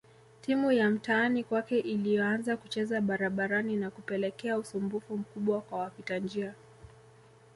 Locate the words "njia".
6.19-6.53